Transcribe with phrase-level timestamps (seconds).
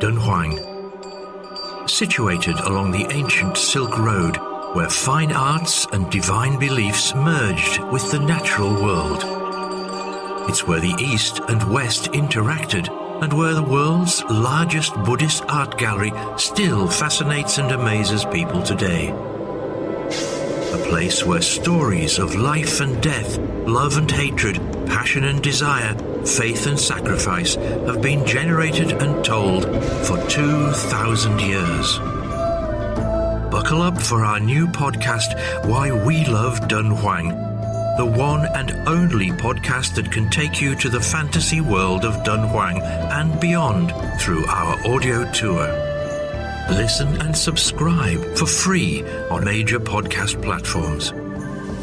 [0.00, 1.88] Dunhuang.
[1.88, 4.36] Situated along the ancient Silk Road,
[4.74, 9.22] where fine arts and divine beliefs merged with the natural world.
[10.50, 12.88] It's where the East and West interacted
[13.22, 19.08] and where the world's largest Buddhist art gallery still fascinates and amazes people today.
[20.72, 24.56] A place where stories of life and death, love and hatred,
[24.86, 25.94] passion and desire,
[26.26, 29.64] faith and sacrifice have been generated and told
[30.06, 31.98] for 2,000 years.
[33.50, 35.34] Buckle up for our new podcast,
[35.66, 41.00] Why We Love Dunhuang, the one and only podcast that can take you to the
[41.00, 45.66] fantasy world of Dunhuang and beyond through our audio tour.
[46.70, 51.12] Listen and subscribe for free on major podcast platforms.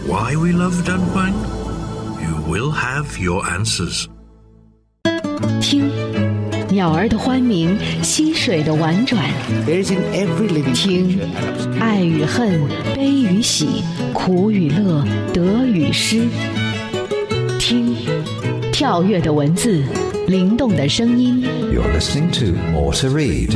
[0.06, 2.22] Why we love Dunhuang?
[2.22, 4.10] You will have your answers.
[5.64, 5.90] 听。
[6.70, 9.24] 鸟儿的欢鸣，溪水的婉转，
[10.74, 11.18] 听。
[11.80, 12.60] 爱与恨，
[12.94, 16.28] 悲与喜，苦与乐，得与失。
[17.58, 17.96] 听。
[18.74, 19.82] 跳跃的文字，
[20.28, 21.42] 灵动的声音。
[21.72, 23.54] you're listening to motor read.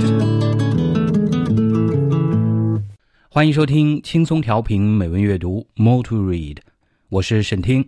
[3.30, 6.58] 欢迎收听轻松调频美文阅读 motor read
[7.09, 7.86] 我是沈听，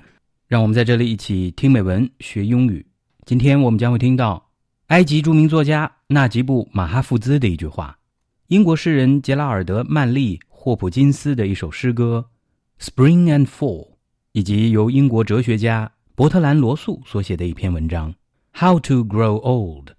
[0.48, 2.86] 让我们在这里一起听美文学英语。
[3.30, 4.49] 今天我们将会听到
[4.88, 7.99] 埃及著名作家纳吉布·马哈富兹的一句话，
[8.47, 12.25] 英国诗人杰拉尔德·曼利霍普金斯的一首诗歌
[12.83, 13.86] 《Spring and Fall》，
[14.31, 18.11] 以及由英国哲学家伯特兰·罗素所写的一篇文章
[18.59, 19.89] 《How to Grow Old》。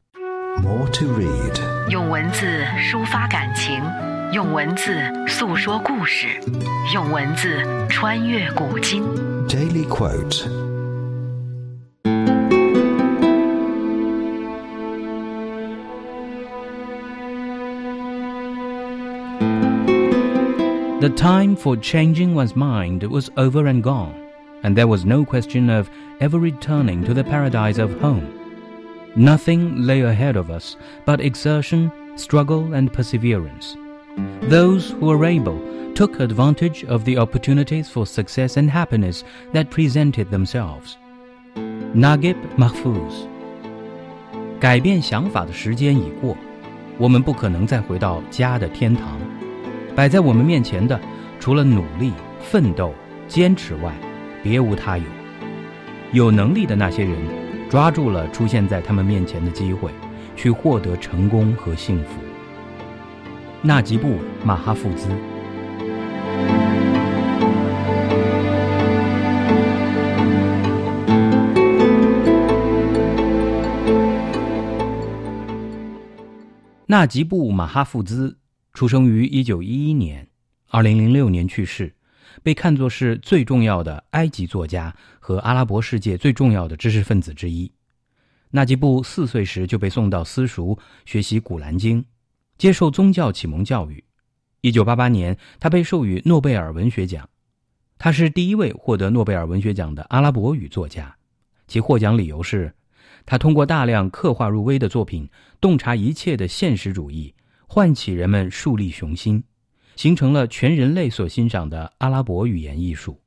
[0.60, 1.88] More to Read.
[1.88, 3.80] 用文字抒发感情，
[4.32, 4.92] 用文字
[5.28, 6.26] 诉说故事，
[6.92, 9.04] 用文字穿越古今。
[9.46, 10.59] Daily quote.
[21.01, 24.13] The time for changing one's mind was over and gone,
[24.63, 28.25] and there was no question of ever returning to the paradise of home.
[29.15, 33.75] Nothing lay ahead of us but exertion, struggle, and perseverance.
[34.49, 35.59] Those who were able
[35.93, 40.97] took advantage of the opportunities for success and happiness that presented themselves.
[41.93, 43.27] Naguib Mahfouz
[44.59, 46.35] 改变想法的时间已过，
[46.97, 49.19] 我们不可能再回到家的天堂。
[49.94, 50.98] 摆在我们面前的，
[51.38, 52.94] 除了努力、奋斗、
[53.28, 53.92] 坚持外，
[54.42, 55.04] 别无他有。
[56.12, 57.14] 有能力的那些人，
[57.68, 59.90] 抓住了出现在他们面前的机会，
[60.34, 62.20] 去获得成功和幸福。
[63.62, 64.08] 纳吉布·
[64.44, 65.08] 马哈富兹。
[76.86, 78.36] 纳吉布·马哈富兹
[78.80, 80.28] 出生于1911年
[80.70, 81.94] ，2006年去世，
[82.42, 87.70] 被看作是最重要的埃及作家和阿拉伯世界最重要的知识分子之一。
[88.52, 92.02] 纳吉布四岁时就被送到私塾学习《古兰经》，
[92.56, 94.02] 接受宗教启蒙教育。
[94.62, 97.28] 1988年，他被授予诺贝尔文学奖。
[97.98, 101.14] 他是第一位获得诺贝尔文学奖的阿拉伯语作家，
[101.68, 102.72] 其获奖理由是，
[103.26, 105.28] 他通过大量刻画入微的作品，
[105.60, 107.34] 洞察一切的现实主义，
[107.72, 109.44] 唤起人们树立雄心，
[109.94, 113.20] 形成了全人类所欣赏的阿拉伯语言艺术。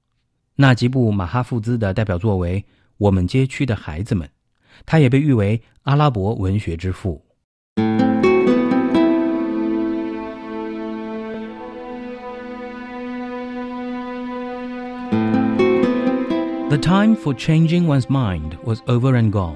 [0.58, 2.60] 纳吉布·马哈富兹的代表作为
[2.98, 4.28] 《我们街区的孩子们》，
[4.86, 7.24] 他也被誉为阿拉伯文学之父。
[16.68, 19.56] The time for changing one's mind was over and gone,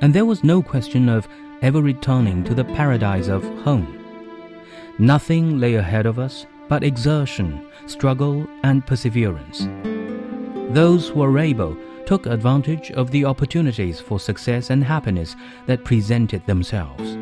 [0.00, 1.26] and there was no question of
[1.62, 4.03] ever returning to the paradise of home.
[4.97, 9.67] Nothing lay ahead of us but exertion, struggle, and perseverance.
[10.73, 11.75] Those who were able
[12.05, 15.35] took advantage of the opportunities for success and happiness
[15.67, 17.17] that presented themselves.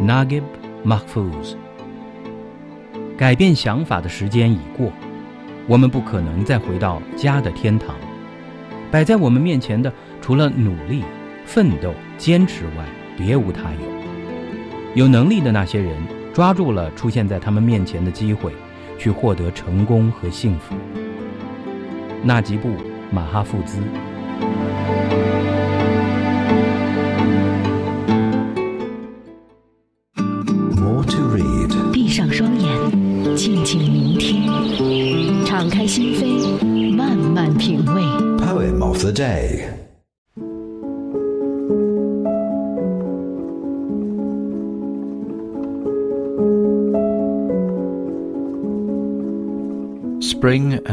[0.00, 0.42] Naguib
[0.84, 1.54] Mahfouz
[3.16, 4.92] 改变想法的时间已过。
[5.68, 7.94] 我们不可能再回到家的天堂。
[8.90, 11.02] 摆在我们面前的，除了努力、
[11.44, 12.84] 奋斗、坚持外，
[13.16, 13.80] 别无他有。
[14.94, 15.96] 有能力的那些人，
[16.33, 18.53] 抓住了出现在他们面前的机会，
[18.97, 20.75] 去获得成功和幸福。
[22.23, 22.69] 纳吉布·
[23.11, 23.79] 马哈富兹。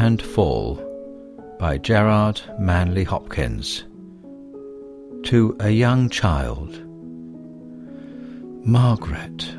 [0.08, 0.76] And Fall
[1.58, 3.84] by Gerard Manley Hopkins.
[5.24, 6.82] To a young child.
[8.66, 9.54] Margaret,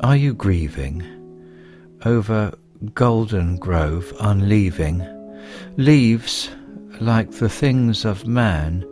[0.00, 1.04] are you grieving
[2.04, 2.52] over
[2.94, 5.06] Golden Grove unleaving?
[5.76, 6.50] Leaves
[7.00, 8.84] like the things of man,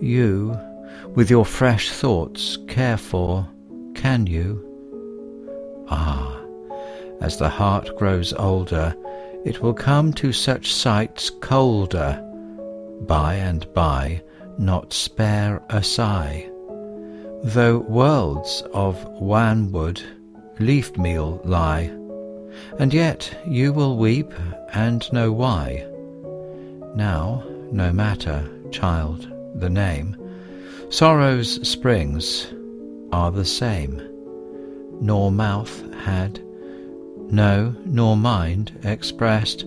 [0.00, 0.58] you,
[1.14, 3.46] with your fresh thoughts, care for,
[3.94, 4.64] can you?
[5.90, 6.40] Ah,
[7.20, 8.96] as the heart grows older,
[9.46, 12.20] it will come to such sights colder,
[13.02, 14.20] by and by
[14.58, 16.50] not spare a sigh.
[17.44, 20.02] Though worlds of wanwood
[20.58, 21.92] leaf meal lie,
[22.80, 24.32] and yet you will weep
[24.74, 25.86] and know why.
[26.96, 30.16] Now, no matter, child, the name,
[30.88, 32.52] sorrow's springs
[33.12, 34.02] are the same,
[35.00, 36.40] nor mouth had
[37.29, 39.65] no, nor mind expressed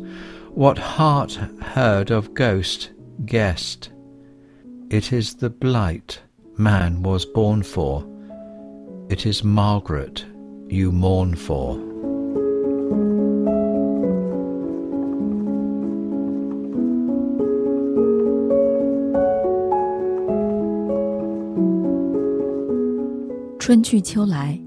[0.55, 2.91] what heart heard of ghost
[3.25, 3.91] guessed.
[4.91, 6.21] It is the blight
[6.57, 8.05] man was born for.
[9.09, 10.25] It is Margaret
[10.69, 11.79] you mourn for.
[23.59, 24.61] 春去秋来，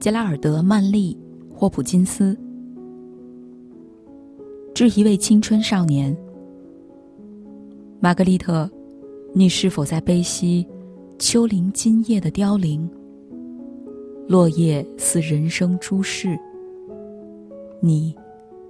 [0.00, 1.16] 杰拉尔德·曼利
[1.57, 2.37] 霍普金斯，
[4.73, 6.15] 致一位青春少年。
[8.01, 8.69] 玛格丽特，
[9.33, 10.67] 你是否在悲惜
[11.17, 12.87] 秋林今夜的凋零？
[14.27, 16.37] 落叶似人生诸事，
[17.79, 18.13] 你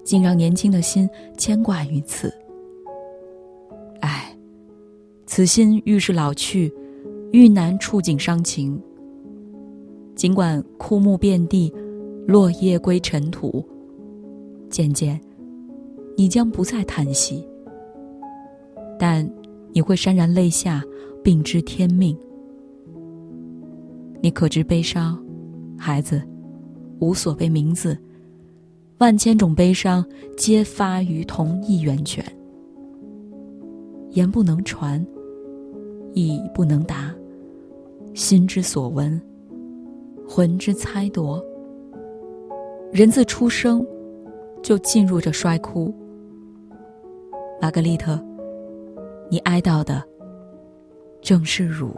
[0.03, 1.09] 竟让年轻的心
[1.39, 2.31] 牵挂于此。
[4.01, 4.37] 唉，
[5.25, 6.71] 此心愈是老去，
[7.31, 8.79] 愈难触景伤情。
[10.13, 11.73] 尽管枯木遍地。
[12.27, 13.63] 落叶归尘土，
[14.69, 15.19] 渐渐，
[16.17, 17.47] 你将不再叹息，
[18.97, 19.29] 但
[19.71, 20.83] 你会潸然泪下，
[21.23, 22.17] 并知天命。
[24.21, 25.23] 你可知悲伤，
[25.77, 26.19] 孩子，
[26.99, 27.95] 无所谓名字，
[28.97, 30.03] 万千种悲伤
[30.35, 32.25] 皆发于同一源泉。
[34.11, 35.05] 言不能传，
[36.13, 37.13] 意不能达，
[38.15, 39.21] 心之所闻，
[40.27, 41.39] 魂之猜度。
[42.95, 43.85] 人自出生，
[44.63, 45.93] 就进入这衰枯。
[47.61, 48.17] 玛格丽特，
[49.29, 50.01] 你哀悼的
[51.21, 51.93] 正是汝。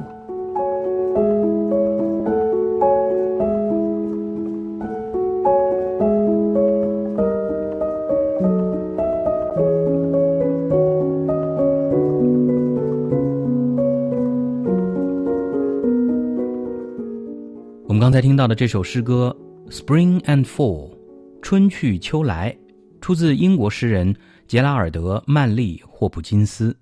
[17.86, 19.36] 我们刚才听到的这首诗歌。
[19.69, 20.98] Spring and Fall，
[21.42, 22.58] 春去秋来，
[23.02, 24.16] 出自英国诗人
[24.48, 26.80] 杰拉尔德·曼利霍普金斯。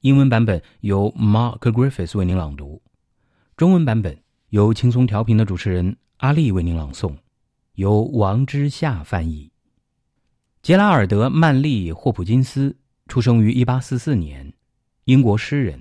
[0.00, 2.82] 英文版本由 Mark Griffiths 为您朗读，
[3.56, 4.18] 中文版本
[4.48, 7.14] 由轻松调频的主持人阿丽为您朗诵，
[7.74, 9.52] 由王之夏翻译。
[10.62, 12.76] 杰拉尔德·曼利霍普金斯
[13.06, 14.52] 出生于1844年，
[15.04, 15.80] 英国诗人。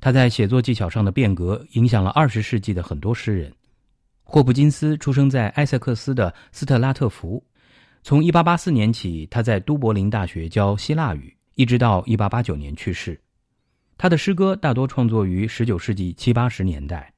[0.00, 3.52] 他在写作技巧上的变革影响了20世纪的很多诗人。
[4.30, 7.42] 霍普金斯出生在埃塞克斯的斯特拉特福。
[8.02, 13.18] 从1884年起，他在都柏林大学教希腊语，一直到1889年去世。
[13.96, 17.10] 他的诗歌大多创作于19世纪七八十年代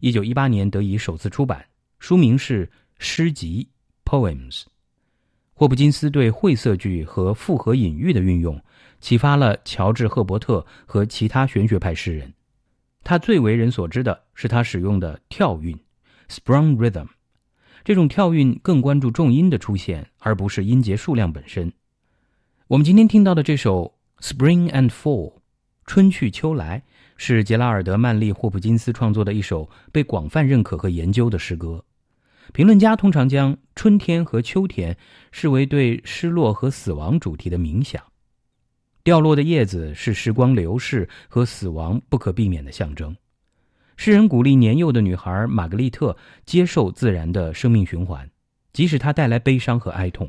[0.00, 1.62] ，1918年得以首次出版，
[1.98, 2.66] 书名是
[2.98, 3.68] 《诗集》
[4.10, 4.62] （Poems）。
[5.52, 8.58] 霍普金斯对晦涩句和复合隐喻的运用，
[9.02, 12.32] 启发了乔治·赫伯特和其他玄学派诗人。
[13.02, 15.78] 他最为人所知的是他使用的跳韵。
[16.28, 17.08] Sprung rhythm，
[17.84, 21.72] 这种跳韵更关注重音的出现，而不是音节数量本身。
[22.68, 25.32] 我们今天听到的这首《Spring and Fall》，
[25.86, 26.82] 春去秋来，
[27.16, 31.84] 是杰拉尔德·曼利霍普金斯创作的一首被广泛认可和研究的诗歌。
[32.52, 34.96] 评论家通常将春天和秋天
[35.32, 38.02] 视为对失落和死亡主题的冥想。
[39.02, 43.14] 掉落的叶子是时光流逝和死亡不可避免的象征。
[43.96, 48.28] 诗人鼓励年幼的女孩玛格丽特接受自然的生命循环，
[48.72, 50.28] 即使它带来悲伤和哀痛。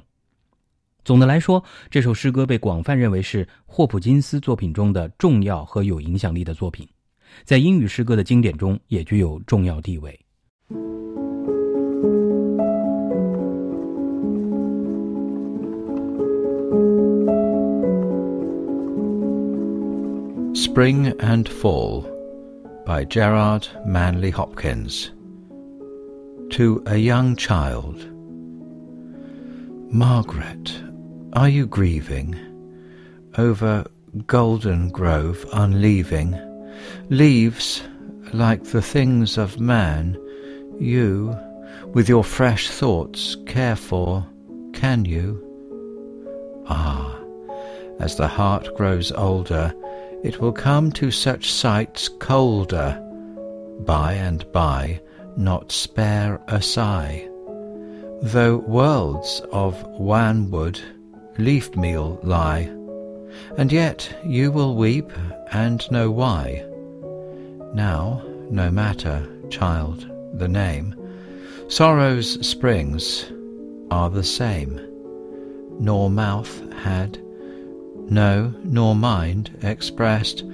[1.03, 6.88] 总的来说，这首诗歌被广泛认为是霍普金斯作品中的重要和有影响力的作品，
[7.43, 10.19] 在英语诗歌的经典中也具有重要地位。
[20.55, 22.14] Spring and Fall
[22.86, 25.12] by Gerard Manley Hopkins.
[26.51, 28.08] To a young child.
[29.92, 30.84] Margaret,
[31.34, 32.36] Are you grieving
[33.38, 33.86] over
[34.27, 36.39] golden grove unleaving?
[37.10, 37.82] Leaves
[38.34, 40.18] like the things of man,
[40.80, 41.36] you,
[41.94, 44.25] with your fresh thoughts, care for,
[44.74, 45.42] can you?
[46.68, 47.20] Ah,
[48.00, 49.74] as the heart grows older,
[50.25, 53.00] it will come to such sights colder,
[53.82, 55.00] by and by
[55.38, 57.29] not spare a sigh.
[58.24, 60.79] Though worlds of wanwood
[61.38, 62.63] leaf meal lie,
[63.58, 65.12] and yet you will weep
[65.51, 66.65] and know why.
[67.75, 70.96] Now, no matter, child, the name,
[71.67, 73.32] sorrow's springs
[73.91, 74.82] are the same,
[75.79, 77.20] nor mouth had,
[78.09, 80.44] no, nor mind expressed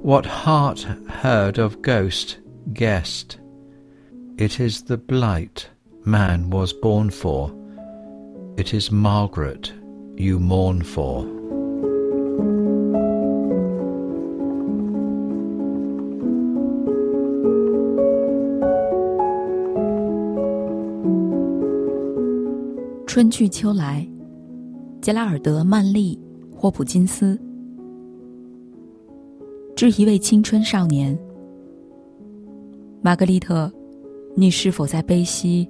[0.00, 2.38] what heart heard of ghost
[2.72, 3.38] guessed.
[4.38, 5.68] It is the blight
[6.04, 7.52] man was born for,
[8.56, 9.72] it is Margaret
[10.16, 11.26] you mourn for.
[23.06, 24.08] 春去秋来，
[25.02, 26.18] 杰拉尔德·曼丽·
[26.59, 27.39] 霍普金斯。
[29.75, 31.15] 致一位青春少年，
[32.99, 33.71] 玛格丽特，
[34.35, 35.69] 你是否在悲惜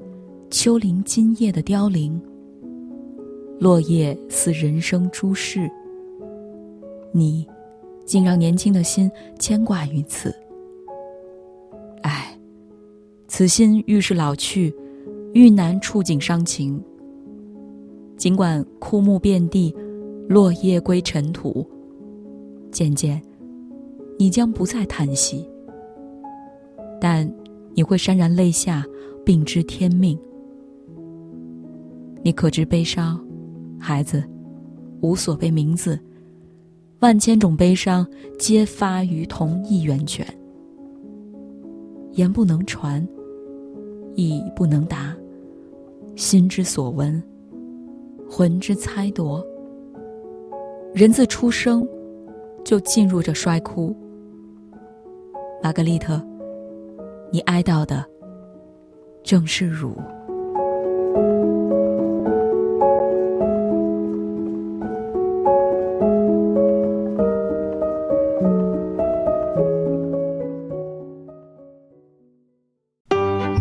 [0.50, 2.20] 秋林今夜的凋零？
[3.60, 5.70] 落叶似人生诸事，
[7.12, 7.46] 你
[8.06, 10.34] 竟让年轻的心牵挂于此。
[12.04, 12.34] 唉，
[13.28, 14.74] 此心愈是老去，
[15.34, 16.82] 愈难触景伤情。
[18.16, 19.76] 尽管枯木遍地，
[20.28, 21.66] 落叶归尘土，
[22.70, 23.22] 渐渐，
[24.20, 25.48] 你将不再叹息，
[27.00, 27.32] 但
[27.74, 28.86] 你会潸然泪下，
[29.24, 30.20] 并知天命。
[32.24, 33.18] 你可知悲伤，
[33.80, 34.22] 孩子，
[35.02, 35.98] 无所谓名字，
[37.00, 38.06] 万千种悲伤
[38.38, 40.28] 皆发于同一源泉。
[42.14, 43.08] 言不能传，
[44.16, 45.16] 意不能达，
[46.18, 47.24] 心之所闻。
[48.30, 49.42] 魂之猜夺，
[50.94, 51.88] 人自出生
[52.66, 53.96] 就进入这衰枯。
[55.62, 56.22] 玛格丽特，
[57.32, 58.04] 你哀悼的
[59.24, 59.96] 正是汝。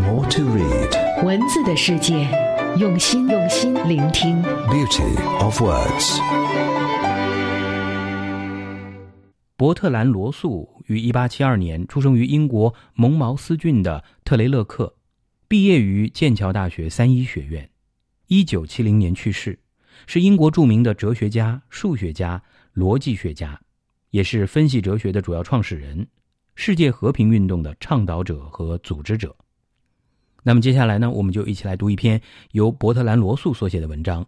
[0.01, 1.25] More to read.
[1.25, 2.29] 文字的世界，
[2.79, 4.43] 用心用心聆听。
[4.69, 6.66] Beauty of words.
[9.59, 14.95] 伯特兰·罗素于1872年出生于英国蒙茅斯郡的特雷勒克，
[15.49, 17.67] 毕业于剑桥大学三一学院
[18.29, 19.59] ，1970年去世，
[20.07, 22.43] 是英国著名的哲学家、数学家、
[22.75, 23.59] 逻辑学家，
[24.11, 26.07] 也是分析哲学的主要创始人，
[26.55, 29.35] 世界和平运动的倡导者和组织者。
[30.43, 32.21] 那么接下来呢，我们就一起来读一篇
[32.53, 34.23] 由伯特兰·罗素所写的文章《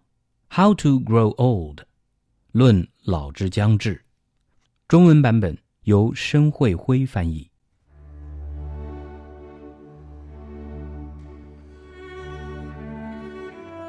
[0.49, 1.81] How to Grow Old》，
[2.53, 4.03] 论老之将至。
[4.88, 7.50] 中文版本由申慧辉翻译。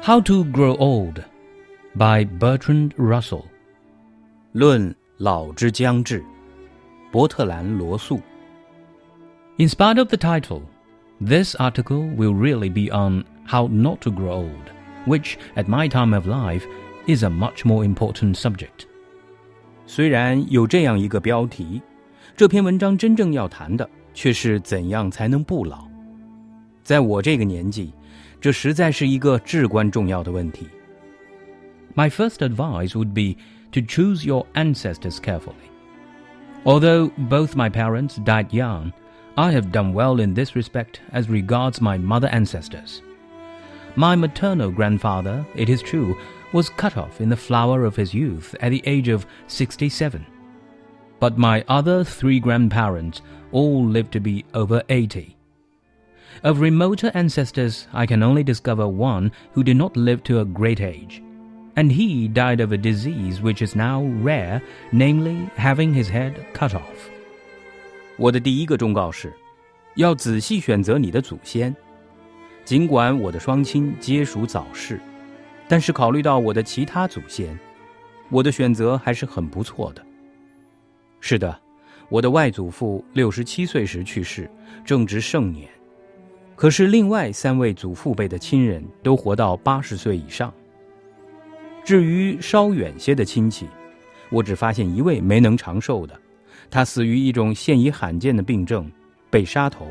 [0.01, 1.23] How to Grow Old
[1.95, 3.45] by Bertrand Russell，
[4.51, 6.23] 论老之将至，
[7.11, 8.21] 伯特兰·罗素。
[9.57, 10.61] In spite of the title,
[11.19, 14.69] this article will really be on how not to grow old,
[15.05, 16.65] which, at my time of life,
[17.07, 18.85] is a much more important subject.
[19.89, 21.81] 虽然有这样一个标题，
[22.35, 25.87] 这篇文章真正要谈的却是怎样才能不老。
[26.83, 27.91] 在我这个年纪，
[28.39, 30.67] 这实在是一个至关重要的问题。
[31.95, 33.39] My first advice would be
[33.71, 35.69] to choose your ancestors carefully.
[36.63, 38.91] Although both my parents died young,
[39.35, 43.01] I have done well in this respect as regards my mother ancestors.
[43.95, 46.15] My maternal grandfather, it is true,
[46.51, 50.25] was cut off in the flower of his youth at the age of 67.
[51.19, 53.21] But my other three grandparents
[53.51, 55.35] all lived to be over 80.
[56.43, 60.81] Of remoter ancestors, I can only discover one who did not live to a great
[60.81, 61.23] age,
[61.75, 64.61] and he died of a disease which is now rare,
[64.91, 67.09] namely having his head cut off.
[68.17, 69.33] 我的第一个忠告是，
[69.95, 71.75] 要仔细选择你的祖先。
[72.65, 74.99] 尽管我的双亲皆属早逝，
[75.70, 77.56] 但是考虑到我的其他祖先，
[78.28, 80.04] 我的选择还是很不错的。
[81.20, 81.56] 是的，
[82.08, 84.50] 我的外祖父六十七岁时去世，
[84.84, 85.70] 正值盛年。
[86.56, 90.52] 可是另外三位祖父辈的亲人都活到八十岁以上。
[91.84, 93.68] 至于稍远些的亲戚，
[94.28, 96.18] 我只发现一位没能长寿的，
[96.68, 98.90] 他死于一种现已罕见的病症——
[99.30, 99.86] 被杀头。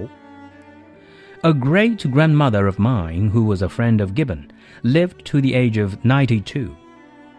[1.42, 4.52] A great grandmother of mine, who was a friend of Gibbon,
[4.84, 6.76] lived to the age of 92,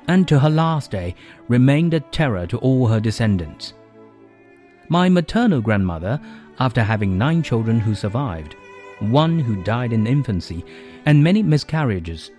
[0.08, 1.14] and to her last day
[1.48, 3.74] remained a terror to all her descendants.
[4.88, 6.18] My maternal grandmother,
[6.58, 8.56] after having nine children who survived,
[9.00, 10.64] one who died in infancy,
[11.04, 12.30] and many miscarriages,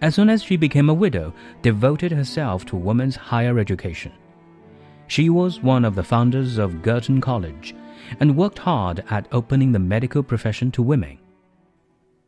[0.00, 4.12] as soon as she became a widow, devoted herself to women's higher education.
[5.08, 7.74] She was one of the founders of Girton College
[8.18, 11.18] and worked hard at opening the medical profession to women.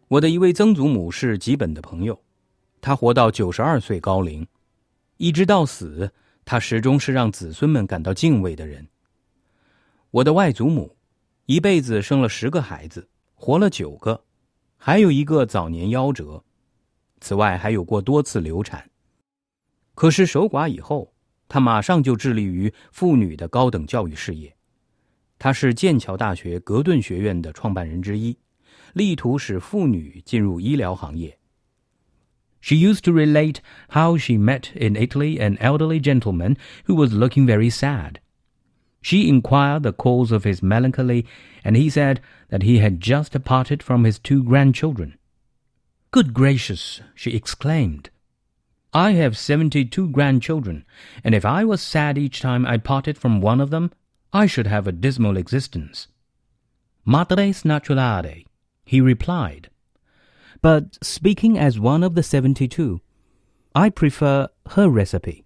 [0.08, 2.20] 我的一位曾祖母是吉本的朋友，
[2.80, 4.46] 她活到九十二岁高龄，
[5.18, 6.10] 一直到死，
[6.44, 8.88] 她始终是让子孙们感到敬畏的人。
[10.10, 10.96] 我的外祖母，
[11.46, 14.24] 一辈子生了十个孩子，活了九个，
[14.76, 16.42] 还有一个早年夭折。
[17.20, 18.90] 此外，还有过多次流产。
[19.94, 21.12] 可是守寡以后，
[21.46, 24.56] 她马上就致力于妇女的高等教育事业。
[25.39, 28.37] 他是剑桥大学格顿学院的创办人之一，
[28.93, 31.37] 力图使妇女进入医疗行业。
[32.61, 33.57] She used to relate
[33.89, 36.57] how she met in Italy an elderly gentleman
[36.87, 38.15] who was looking very sad.
[39.03, 41.25] She inquired the cause of his melancholy,
[41.63, 45.19] and he said that he had just parted from his two grandchildren.
[46.09, 48.09] Good gracious, she exclaimed.
[48.93, 50.85] I have seventy two grandchildren,
[51.23, 53.91] and if I was sad each time I parted from one of them,
[54.31, 56.05] I should have a dismal existence.
[57.05, 58.45] Madres naturale,
[58.85, 59.69] he replied.
[60.61, 62.99] But speaking as one of the seventy two,
[63.73, 65.43] I prefer her recipe.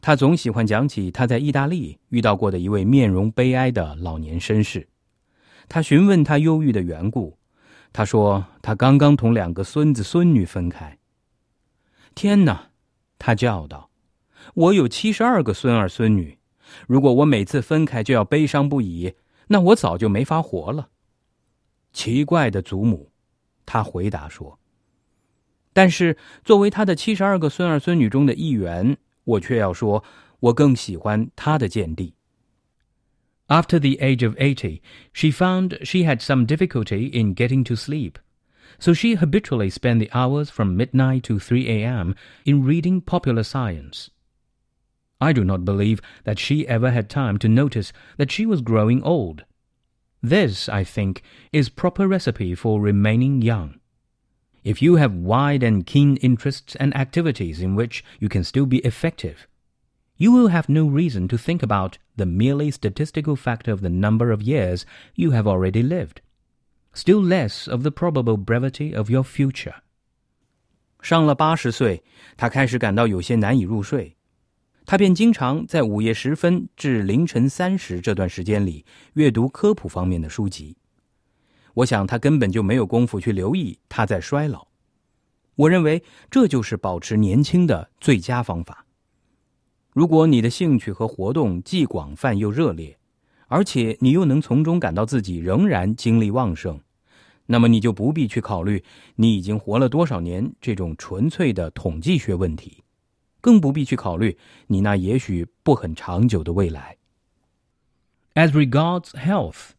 [0.00, 4.88] 他总喜欢讲起他在意大利遇到过的一位面容悲哀的老年绅士。
[5.68, 7.38] 他询问他忧郁的缘故，
[7.92, 10.98] 他说：“他刚刚同两个孙子孙女分开。”
[12.14, 12.70] 天哪！
[13.18, 16.36] 他叫道：“我有七十二个孙儿孙女，
[16.86, 19.14] ”如果我每次分开就要悲伤不已，
[19.48, 20.88] 那我早就没法活了。”
[21.92, 23.10] 奇怪的祖母，
[23.64, 30.02] 他回答说：“但是作为他的七十二个孙儿孙女中的一员，我却要说，
[30.40, 32.14] 我更喜欢他的见地。”
[33.46, 34.80] After the age of 80,
[35.12, 38.14] she found she had some difficulty in getting to sleep.
[38.78, 42.14] So she habitually spent the hours from midnight to 3 a.m.
[42.44, 44.08] in reading popular science.
[45.20, 49.02] I do not believe that she ever had time to notice that she was growing
[49.02, 49.44] old.
[50.22, 53.80] This, I think, is proper recipe for remaining young.
[54.62, 58.78] If you have wide and keen interests and activities in which you can still be
[58.78, 59.46] effective,
[60.16, 64.30] you will have no reason to think about the merely statistical factor of the number
[64.30, 66.22] of years you have already lived,
[66.94, 69.74] still less of the probable brevity of your future.
[71.02, 72.02] 上了八十岁，
[72.36, 74.16] 他开始感到有些难以入睡，
[74.89, 80.75] 他便经常在午夜时分至凌晨三时这段时间里阅读科普方面的书籍。
[81.75, 84.65] 我想他根本就没有功夫去留意他在衰老。
[85.53, 88.83] 我认为这就是保持年轻的最佳方法。
[89.93, 92.97] 如果你的兴趣和活动既广泛又热烈，
[93.45, 96.81] 而且你又能从中感到自己仍然精力旺盛，
[97.45, 98.83] 那么你就不必去考虑
[99.17, 102.83] 你已经活了多少年这种纯粹的统计学问题，
[103.40, 106.96] 更不必去考虑你那也许不很长久的未来。
[108.34, 109.72] As regards health,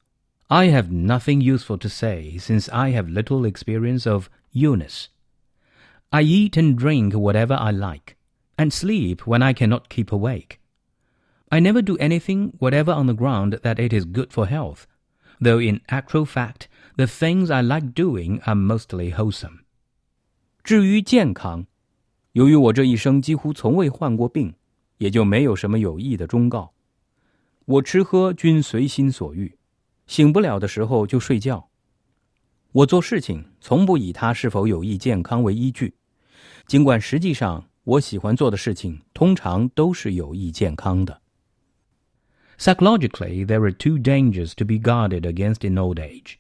[0.48, 5.08] I have nothing useful to say since I have little experience of illness.
[6.10, 8.16] I eat and drink whatever I like
[8.58, 10.60] and sleep when I cannot keep awake.
[11.52, 14.88] I never do anything whatever on the ground that it is good for health,
[15.42, 19.66] though in actual fact the things I like doing are mostly wholesome.
[20.64, 21.68] 至于健康，
[22.33, 24.55] 由于我这一生几乎从未患过病，
[24.99, 26.73] 也就没有什么有益的忠告。
[27.65, 29.57] 我吃喝均随心所欲，
[30.07, 31.69] 醒不了的时候就睡觉。
[32.73, 35.95] 我做事情从不以它是否有益健康为依据，
[36.67, 41.21] 尽管实际上我喜欢做的事情通常都是有益健康的。
[42.59, 46.37] Psychologically, there are two dangers to be guarded against in old age.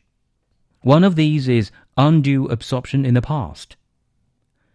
[0.82, 3.70] One of these is undue absorption in the past.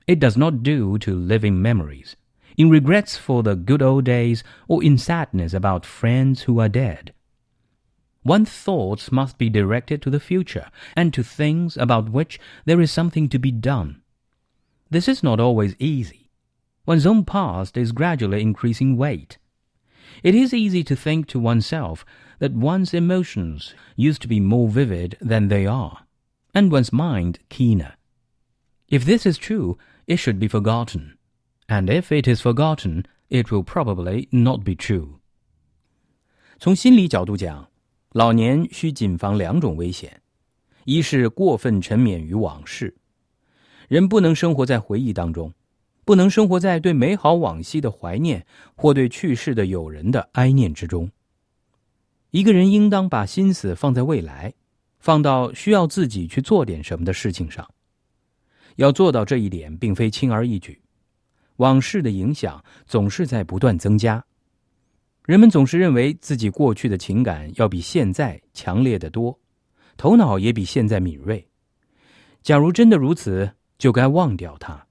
[0.08, 2.16] It does not do to live in memories,
[2.58, 7.14] in regrets for the good old days, or in sadness about friends who are dead.
[8.24, 12.92] One's thoughts must be directed to the future and to things about which there is
[12.92, 14.02] something to be done.
[14.90, 16.26] This is not always easy
[16.86, 19.38] one's own past is gradually increasing weight.
[20.24, 22.06] It is easy to think to oneself
[22.40, 26.06] that one's emotions used to be more vivid than they are,
[26.54, 27.94] and one's mind keener.
[28.88, 31.18] If this is true, it should be forgotten,
[31.68, 35.20] and if it is forgotten, it will probably not be true.
[36.60, 37.70] 从心理角度讲，
[38.12, 40.22] 老年需谨防两种危险：
[40.86, 42.96] 一是过分沉湎于往事，
[43.88, 45.54] 人不能生活在回忆当中，
[46.06, 51.12] 不能生活在对美好往昔的怀念或对去世的友人的哀念之中。
[52.32, 54.54] 一个人应当把心思放在未来，
[55.00, 57.70] 放到需要自己去做点什么的事情上。
[58.76, 60.82] 要做到这一点，并非轻而易举。
[61.58, 64.26] 往事的影响总是在不断增加。
[65.26, 69.40] 人们总是认为自己过去的情感要比现在强烈的多，
[69.98, 71.48] 头脑也比现在敏锐。
[72.44, 74.86] 假如真的如此，就该忘掉它；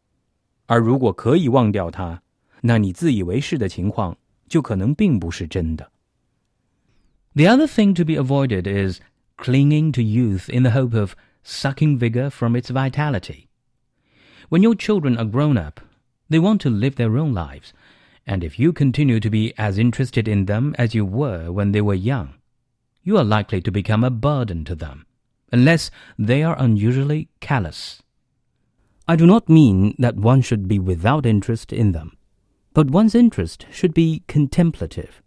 [0.67, 2.21] 而如果可以忘掉它，
[2.63, 4.17] 那你自以为是的情况
[4.49, 5.93] 就可能并不是真的。
[7.35, 9.01] The other thing to be avoided is
[9.37, 13.47] clinging to youth in the hope of sucking vigor from its vitality.
[14.55, 15.81] When your children are grown up,
[16.29, 17.73] they want to live their own lives
[18.25, 21.81] and if you continue to be as interested in them as you were when they
[21.81, 22.35] were young,
[23.03, 25.07] you are likely to become a burden to them,
[25.51, 28.01] unless they are unusually callous.
[29.09, 32.17] I do not mean that one should be without interest in them,
[32.75, 35.21] but one's interest should be contemplative,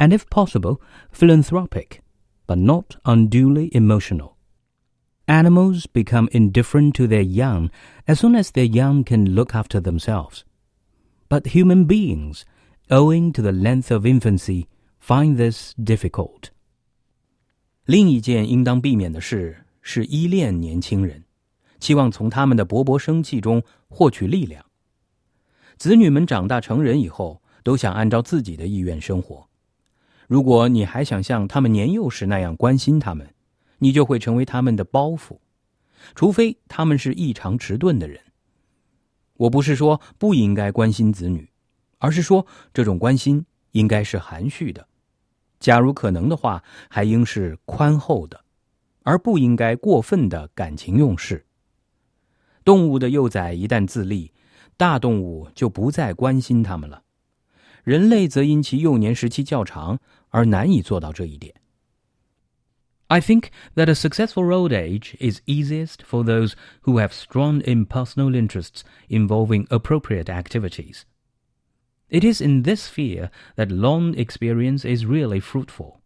[0.00, 2.02] and if possible, philanthropic,
[2.48, 4.36] but not unduly emotional.
[5.31, 7.69] Animals become indifferent to their young
[8.05, 10.43] as soon as their young can look after themselves.
[11.27, 12.43] But human beings,
[12.89, 14.67] owing to the length of infancy,
[14.99, 16.51] find this difficult.
[17.85, 21.25] 另一件应当避免的事是依恋年轻人，
[21.79, 24.65] 期望从他们的勃勃生气中获取力量。
[25.77, 29.47] 子女们长大成人以后，都想按照自己的意愿生活。
[30.27, 33.27] 如果你还想像他们年幼时那样关心他们，
[33.82, 35.38] 你就会成为他们的包袱，
[36.14, 38.20] 除非他们是异常迟钝的人。
[39.34, 41.50] 我不是说不应该关心子女，
[41.98, 44.86] 而是说这种关心应该是含蓄的，
[45.58, 48.44] 假如可能的话，还应是宽厚的，
[49.02, 51.44] 而不应该过分的感情用事。
[52.64, 54.30] 动物的幼崽一旦自立，
[54.76, 57.02] 大动物就不再关心它们了，
[57.82, 61.52] 人类则因其幼年时期较长而难以做到这一点。
[63.12, 68.84] I think that a successful old age is easiest for those who have strong impersonal interests
[69.10, 71.04] involving appropriate activities.
[72.08, 76.00] It is in this sphere that long experience is really fruitful,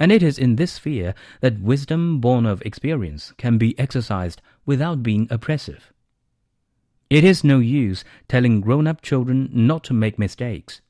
[0.00, 5.00] and it is in this sphere that wisdom born of experience can be exercised without
[5.00, 5.92] being oppressive.
[7.08, 10.80] It is no use telling grown up children not to make mistakes,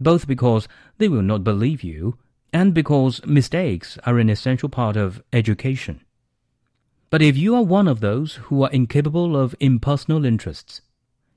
[0.00, 0.66] both because
[0.98, 2.18] they will not believe you
[2.54, 6.00] and because mistakes are an essential part of education.
[7.10, 10.80] But if you are one of those who are incapable of impersonal interests,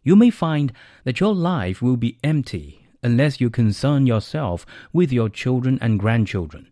[0.04, 0.72] you may find
[1.06, 6.72] that your life will be empty unless you concern yourself with your children and grandchildren.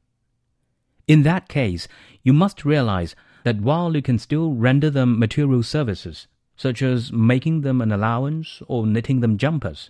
[1.07, 1.87] In that case,
[2.21, 7.61] you must realize that while you can still render them material services, such as making
[7.61, 9.89] them an allowance or knitting them jumpers,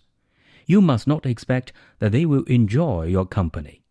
[0.65, 3.84] you must not expect that they will enjoy your company.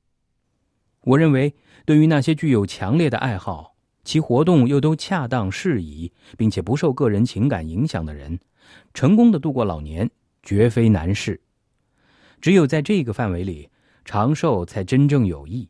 [1.04, 8.38] 我认为，对于那些具有强烈的爱好，其活动又都恰当适宜，并且不受个人情感影响的人，
[8.94, 10.10] 成功的度过老年
[10.42, 11.40] 绝非难事。
[12.40, 13.68] 只有在这个范围里，
[14.04, 15.68] 长寿才真正有益；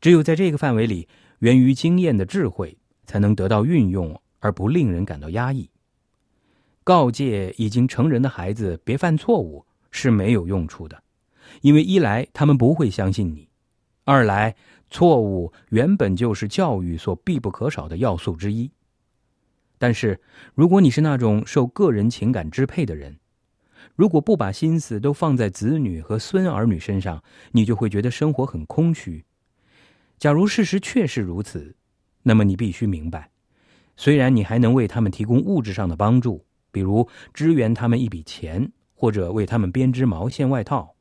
[0.00, 2.76] 只有在这个范围里，源于经验的智慧
[3.06, 5.70] 才能得到运用，而不令人感到压抑。
[6.84, 11.02] 告诫已经成人的孩子别犯错误是没有用处的，
[11.62, 13.48] 因为一来他们不会相信你。
[14.04, 14.54] 二来，
[14.90, 18.70] 错误原本就是教育所必不可少的要素之一。
[19.78, 20.20] 但是，
[20.54, 23.18] 如果你是那种受个人情感支配的人，
[23.96, 29.24] 如果不把心思都放在子女和孙儿女身上，你就会觉得生活很空虚。
[30.18, 31.74] 假如事实确是如此，
[32.22, 33.30] 那么你必须明白，
[33.96, 40.94] 虽然你还能为他们提供物质上的帮助，比如支援他们一笔钱，或者为他们编织毛线外套，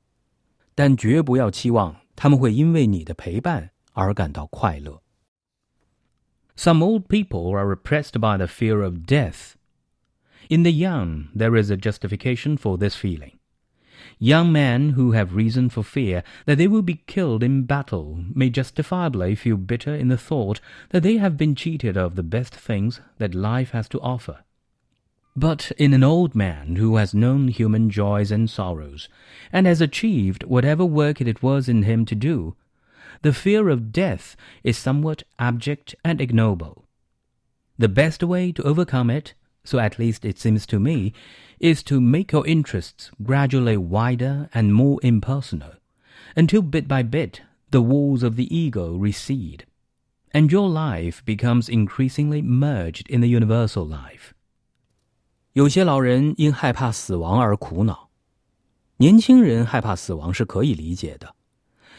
[0.74, 1.96] 但绝不要期望。
[2.17, 5.03] 他们会因为你的陪伴而感到快乐。
[6.57, 9.55] Some old people are oppressed by the fear of death.
[10.49, 13.38] In the young, there is a justification for this feeling.
[14.19, 18.51] Young men who have reason for fear that they will be killed in battle may
[18.51, 20.61] justifiably feel bitter in the thought
[20.91, 24.45] that they have been cheated of the best things that life has to offer.
[25.36, 29.10] But in an old man who has known human joys and sorrows,
[29.52, 32.56] and has achieved whatever work it was in him to do,
[33.22, 36.86] the fear of death is somewhat abject and ignoble.
[37.78, 41.13] The best way to overcome it so at least it seems to me,
[41.60, 45.74] is to make your interests gradually wider and more impersonal,
[46.36, 47.41] until bit by bit
[47.72, 49.65] the walls of the ego recede,
[50.32, 54.33] and your life becomes increasingly merged in the universal life.
[55.54, 58.10] 有些老人因害怕死亡而苦恼，
[58.98, 61.36] 年轻人害怕死亡是可以理解的。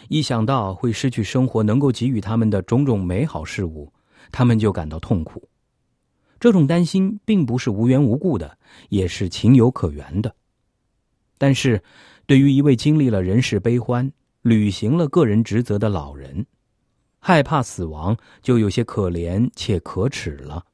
[0.09, 3.93] 一想到会失去生活能够给予他们的种种美好事物，
[4.33, 5.49] 他们就感到痛苦。
[6.41, 10.35] 这种担心并不是无缘无故的，也是情有可原的。
[11.39, 11.81] 但是，
[12.27, 14.11] 对于一位经历了人世悲欢、
[14.43, 16.45] 履行了个人职责的老人，
[17.21, 20.65] 害怕死亡就有些可怜且可耻了。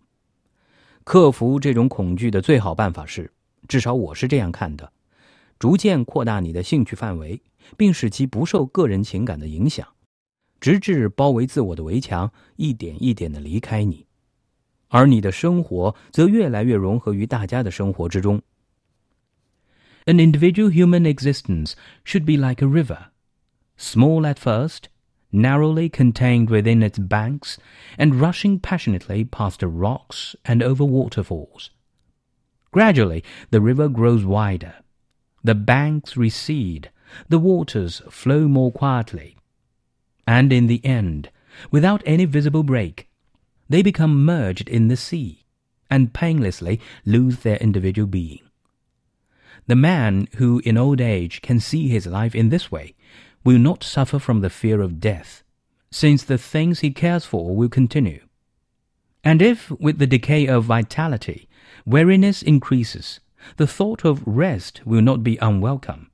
[1.10, 3.32] 克服这种恐惧的最好办法是，
[3.66, 4.92] 至少我是这样看的：
[5.58, 7.42] 逐渐扩大你的兴趣范围。
[7.76, 9.88] 并使其不受个人情感的影响，
[10.60, 14.06] 直至包围自我的围墙一点一点的离开你，
[14.86, 18.40] 而你的生活则越来越融合于大家的生活之中。
[20.04, 21.72] An individual human existence
[22.04, 23.08] should be like a river,
[23.76, 24.84] small at first,
[25.32, 27.58] narrowly contained within its banks,
[27.98, 31.70] and rushing passionately past the rocks and over waterfalls.
[32.72, 34.74] Gradually, the river grows wider,
[35.42, 36.90] the banks recede
[37.28, 39.36] the waters flow more quietly.
[40.26, 41.30] And in the end,
[41.70, 43.08] without any visible break,
[43.68, 45.44] they become merged in the sea
[45.90, 48.40] and painlessly lose their individual being.
[49.66, 52.94] The man who in old age can see his life in this way
[53.43, 55.43] will not suffer from the fear of death,
[55.91, 58.21] since the things he cares for will continue.
[59.23, 61.47] And if, with the decay of vitality,
[61.85, 63.19] weariness increases,
[63.57, 66.09] the thought of rest will not be unwelcome.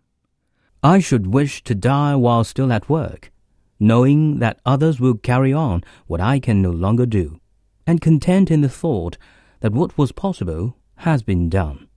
[0.84, 3.32] I should wish to die while still at work,
[3.80, 7.40] knowing that others will carry on what I can no longer do,
[7.86, 9.18] and content in the thought
[9.60, 11.88] that what was possible has been done.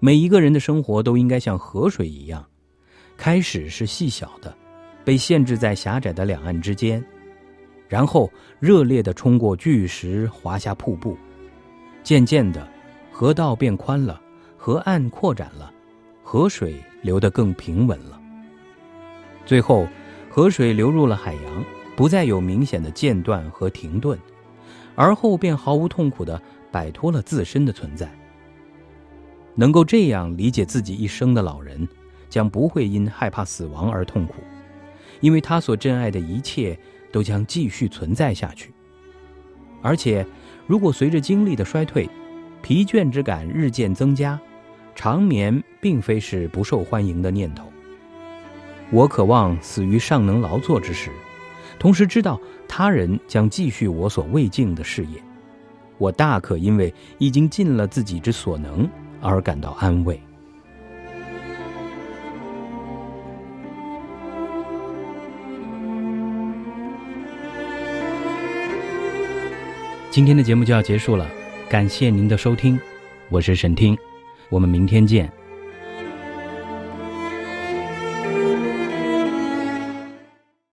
[0.00, 2.46] 每一个人的生活都应该像河水一样，
[3.23, 4.53] 开始是细小的，
[5.05, 7.01] 被限制在狭窄的两岸之间，
[7.87, 11.17] 然后热烈地冲过巨石，滑下瀑布，
[12.03, 12.67] 渐渐的，
[13.13, 14.21] 河道变宽了，
[14.57, 15.71] 河岸扩展了，
[16.21, 18.19] 河水流得更平稳了。
[19.45, 19.87] 最后，
[20.29, 21.63] 河水流入了海洋，
[21.95, 24.19] 不再有明显的间断和停顿，
[24.95, 26.41] 而后便毫无痛苦地
[26.73, 28.13] 摆脱了自身的存在。
[29.55, 31.87] 能够这样理解自己一生的老人，
[32.33, 34.37] 将不会因害怕死亡而痛苦，
[35.21, 36.75] 因为他所珍爱的一切
[37.11, 38.73] 都将继续存在下去。
[39.83, 40.25] 而且，
[40.65, 42.09] 如果随着精力的衰退，
[42.63, 44.39] 疲倦之感日渐增加。
[44.95, 47.71] 长眠并非是不受欢迎的念头。
[48.89, 51.11] 我渴望死于尚能劳作之时，
[51.77, 55.21] 同时知道他人将继续我所未尽的事业。
[55.99, 58.89] 我大可因为已经尽了自己之所能
[59.21, 60.19] 而感到安慰。
[70.13, 71.27] 今天的节目就要结束了，
[71.67, 72.79] 感谢您的收听，
[73.29, 73.97] 我是沈听。
[74.47, 75.27] 我们明天见。